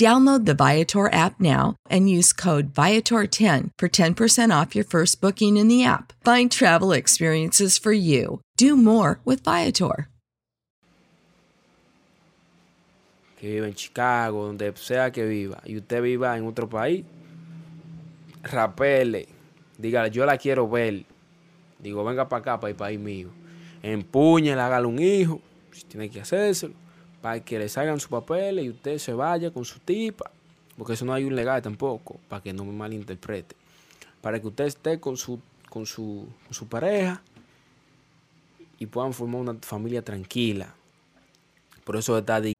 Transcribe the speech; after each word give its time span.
Download 0.00 0.46
the 0.46 0.54
Viator 0.54 1.12
app 1.12 1.38
now 1.38 1.76
and 1.90 2.08
use 2.08 2.32
code 2.32 2.72
Viator10 2.72 3.68
for 3.76 3.86
10% 3.86 4.50
off 4.50 4.74
your 4.74 4.82
first 4.82 5.20
booking 5.20 5.58
in 5.58 5.68
the 5.68 5.84
app. 5.84 6.14
Find 6.24 6.50
travel 6.50 6.92
experiences 6.92 7.76
for 7.76 7.92
you. 7.92 8.40
Do 8.56 8.78
more 8.78 9.20
with 9.26 9.44
Viator. 9.44 10.08
Que 13.36 13.50
viva 13.50 13.66
en 13.66 13.74
Chicago, 13.74 14.46
donde 14.46 14.72
sea 14.78 15.10
que 15.10 15.26
viva, 15.26 15.60
y 15.66 15.76
usted 15.76 16.00
viva 16.00 16.34
en 16.34 16.46
otro 16.46 16.66
país, 16.66 17.04
rapele, 18.42 19.28
dígale, 19.78 20.10
yo 20.10 20.24
la 20.24 20.38
quiero 20.38 20.66
ver. 20.66 21.04
Digo, 21.78 22.02
venga 22.04 22.26
para 22.26 22.40
acá, 22.40 22.58
para 22.58 22.70
el 22.70 22.76
país 22.76 22.98
mío. 22.98 23.28
Empúñela, 23.82 24.66
hágale 24.66 24.86
un 24.86 24.98
hijo, 24.98 25.42
si 25.72 25.84
tiene 25.84 26.08
que 26.08 26.22
hacérselo 26.22 26.72
para 27.20 27.40
que 27.40 27.58
le 27.58 27.68
salgan 27.68 28.00
sus 28.00 28.08
papeles 28.08 28.64
y 28.64 28.70
usted 28.70 28.98
se 28.98 29.12
vaya 29.12 29.50
con 29.50 29.64
su 29.64 29.78
tipa, 29.80 30.30
porque 30.76 30.94
eso 30.94 31.04
no 31.04 31.12
hay 31.12 31.24
un 31.24 31.36
legal 31.36 31.60
tampoco, 31.62 32.18
para 32.28 32.42
que 32.42 32.52
no 32.52 32.64
me 32.64 32.72
malinterprete. 32.72 33.56
Para 34.20 34.40
que 34.40 34.46
usted 34.46 34.64
esté 34.64 35.00
con 35.00 35.16
su, 35.16 35.40
con 35.68 35.86
su, 35.86 36.26
su 36.50 36.66
pareja 36.66 37.22
y 38.78 38.86
puedan 38.86 39.12
formar 39.12 39.40
una 39.40 39.54
familia 39.60 40.02
tranquila. 40.02 40.74
Por 41.84 41.96
eso 41.96 42.16
está 42.16 42.40
You 42.40 42.59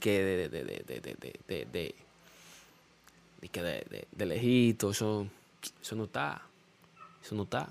que 0.00 0.24
de, 0.24 0.48
de, 0.48 0.64
de, 0.64 0.84
de, 1.66 1.94
que 3.50 3.62
de, 3.62 4.06
de, 4.10 4.26
lejito, 4.26 4.90
eso, 4.90 5.28
eso 5.80 5.96
no 5.96 6.04
está. 6.04 6.42
Eso 7.22 7.34
no 7.34 7.44
está. 7.44 7.68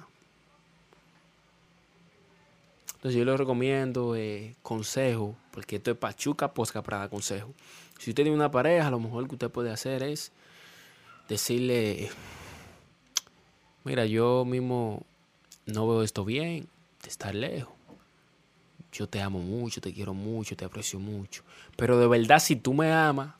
Entonces 2.95 3.17
yo 3.17 3.25
les 3.25 3.37
recomiendo 3.37 4.15
eh, 4.15 4.55
consejo, 4.61 5.35
porque 5.51 5.77
esto 5.77 5.91
es 5.91 5.97
Pachuca 5.97 6.53
Posca 6.53 6.81
para 6.81 6.99
dar 6.99 7.09
consejo. 7.09 7.53
Si 7.97 8.11
usted 8.11 8.23
tiene 8.23 8.35
una 8.35 8.51
pareja, 8.51 8.91
lo 8.91 8.99
mejor 8.99 9.27
que 9.27 9.35
usted 9.35 9.49
puede 9.49 9.71
hacer 9.71 10.03
es 10.03 10.31
decirle, 11.29 12.09
mira, 13.85 14.05
yo 14.05 14.43
mismo 14.45 15.05
no 15.65 15.87
veo 15.87 16.03
esto 16.03 16.25
bien, 16.25 16.67
de 17.03 17.09
estar 17.09 17.33
lejos. 17.33 17.78
Yo 18.93 19.07
te 19.07 19.21
amo 19.21 19.39
mucho, 19.39 19.79
te 19.81 19.93
quiero 19.93 20.13
mucho, 20.13 20.55
te 20.55 20.65
aprecio 20.65 20.99
mucho. 20.99 21.43
Pero 21.77 21.99
de 21.99 22.07
verdad, 22.07 22.39
si 22.39 22.55
tú 22.55 22.73
me 22.73 22.91
amas, 22.91 23.33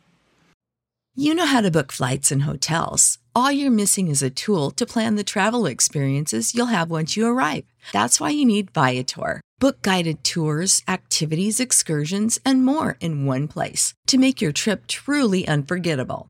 You 1.15 1.33
know 1.33 1.47
how 1.47 1.59
to 1.59 1.71
book 1.71 1.91
flights 1.91 2.31
and 2.31 2.43
hotels. 2.43 3.17
All 3.35 3.51
you're 3.51 3.71
missing 3.71 4.09
is 4.09 4.21
a 4.21 4.29
tool 4.29 4.71
to 4.71 4.85
plan 4.85 5.15
the 5.15 5.23
travel 5.23 5.65
experiences 5.65 6.53
you'll 6.53 6.67
have 6.67 6.91
once 6.91 7.17
you 7.17 7.25
arrive. 7.25 7.65
That's 7.91 8.21
why 8.21 8.29
you 8.29 8.45
need 8.45 8.71
Viator. 8.71 9.41
Book 9.59 9.81
guided 9.81 10.23
tours, 10.23 10.81
activities, 10.87 11.59
excursions, 11.59 12.39
and 12.45 12.63
more 12.63 12.95
in 13.01 13.25
one 13.25 13.47
place 13.47 13.93
to 14.07 14.17
make 14.17 14.39
your 14.39 14.53
trip 14.53 14.87
truly 14.87 15.45
unforgettable. 15.47 16.29